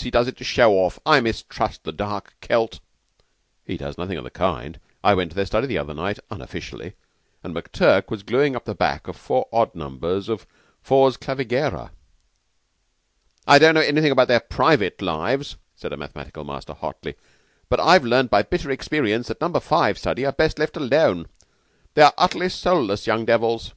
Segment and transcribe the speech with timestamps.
[0.00, 0.98] He does it to show off.
[1.04, 2.80] I mistrust the dark Celt."
[3.66, 4.80] "He does nothing of the kind.
[5.04, 6.94] I went into their study the other night, unofficially,
[7.44, 10.46] and McTurk was gluing up the back of four odd numbers of
[10.82, 11.90] 'Fors Clavigera.'"
[13.46, 17.14] "I don't know anything about their private lives," said a mathematical master hotly,
[17.68, 21.26] "but I've learned by bitter experience that Number Five study are best left alone.
[21.92, 23.74] They are utterly soulless young devils."